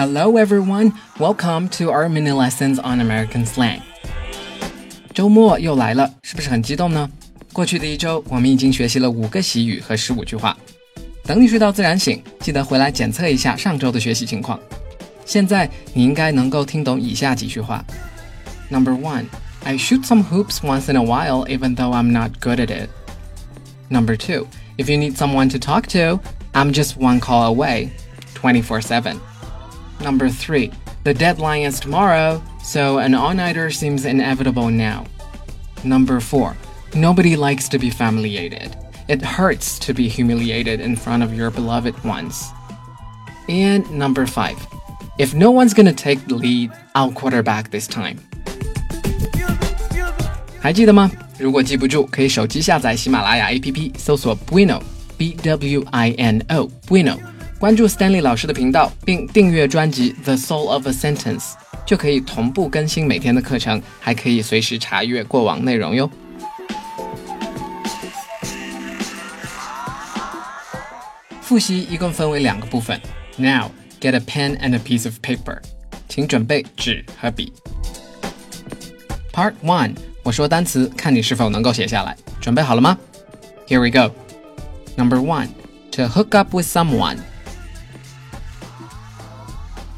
[0.00, 3.80] Hello everyone, welcome to our mini lessons on American slang.
[5.14, 7.08] 周末又来了，是不是很激动呢？
[7.52, 10.56] 过去的一周，我们已经学习了五个习语和十五句话。
[11.24, 14.58] 等你睡到自然醒，记得回来检测一下上周的学习情况。
[15.24, 17.84] 现在你应该能够听懂以下几句话。
[18.68, 19.26] Number one,
[19.64, 22.88] I shoot some hoops once in a while, even though I'm not good at it.
[23.88, 26.20] Number two, if you need someone to talk to,
[26.52, 27.90] I'm just one call away,
[28.34, 29.20] 24 7.
[30.00, 30.70] Number three,
[31.04, 35.04] the deadline is tomorrow, so an all nighter seems inevitable now.
[35.84, 36.56] Number four,
[36.94, 38.76] nobody likes to be humiliated.
[39.08, 42.52] It hurts to be humiliated in front of your beloved ones.
[43.48, 44.56] And number five,
[45.18, 48.18] if no one's gonna take the lead, I'll quarterback this time.
[50.60, 51.10] 还记得吗？
[51.38, 57.18] 如果记不住，可以手机下载喜马拉雅 APP，搜索 Bueno，B W I N O Bueno，
[57.60, 61.52] 关注 Stanley 老师的频道，并订阅专辑 The Soul of a Sentence，
[61.86, 66.10] 就可以同步更新每天的课程，还可以随时查阅过往内容哟。
[71.40, 73.00] 复习一共分为两个部分。
[73.36, 75.58] Now get a pen and a piece of paper，
[76.08, 77.52] 请准备纸和笔。
[79.32, 79.94] Part one。
[80.22, 82.16] 我说单词，看你是否能够写下来。
[82.40, 82.98] 准备好了吗？
[83.68, 84.12] Here we go.
[84.96, 85.50] Number one,
[85.92, 87.18] to hook up with someone.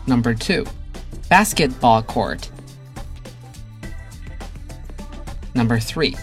[0.08, 0.66] Number two,
[1.30, 2.50] basketball court.
[5.56, 6.16] Number three,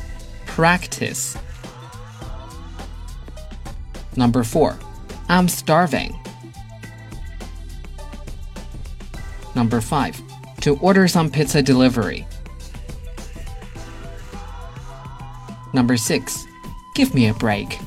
[0.46, 1.36] practice.
[4.16, 4.78] Number four,
[5.28, 6.18] I'm starving.
[9.54, 10.20] Number five,
[10.60, 12.26] to order some pizza delivery.
[15.72, 16.46] Number 6.
[16.94, 17.78] Give me a break.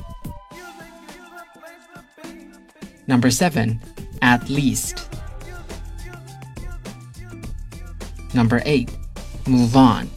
[3.06, 3.78] Number 7.
[4.22, 5.13] At least.
[8.33, 8.87] Number 8.
[9.45, 10.07] Move on.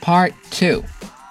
[0.00, 0.82] Part 2.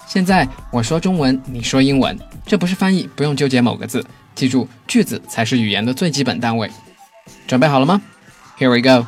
[0.06, 6.70] 现在我说中文，你说英文，这不是翻译，不用纠结某个字，记住句子才是语言的最基本单位。
[7.46, 8.00] 准备好了吗？
[8.58, 9.06] Here we go.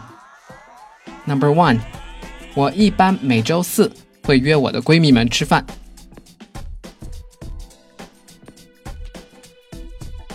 [1.24, 1.80] Number one.
[2.54, 3.90] 我一般每周四
[4.22, 5.64] 会约我的闺蜜们吃饭。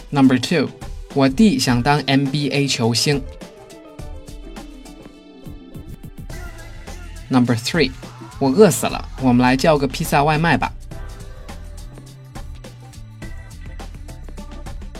[0.10, 0.70] Number two，
[1.14, 3.22] 我弟想当 NBA 球星。
[7.30, 7.92] Number three，
[8.40, 10.72] 我饿死了，我们来叫个披萨外卖吧。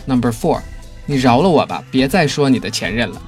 [0.06, 0.60] Number four，
[1.06, 3.22] 你饶了我吧，别再说你的前任了。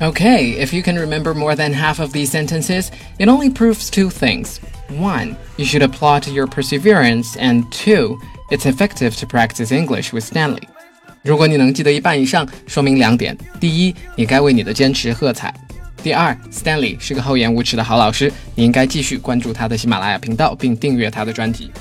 [0.00, 2.88] Okay, if you can remember more than half of these sentences,
[3.18, 4.58] it only proves two things.
[4.91, 8.17] One, you should applaud your perseverance, and two,
[8.49, 10.63] it's effective to practice English with Stanley.
[11.21, 15.51] 如果你能记得一半以上，说明两点：第一，你该为你的坚持喝彩；
[16.01, 21.71] 第二，Stanley 是个厚颜无耻的好老师，你应该继续关注他的喜马拉雅频道，并订阅他的专辑。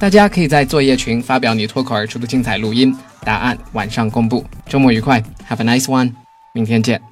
[0.00, 4.44] 大家可以在作业群发表你脱口而出的精彩录音，答案晚上公布。
[4.66, 6.12] 周末愉快，Have a nice one，
[6.52, 7.11] 明天见。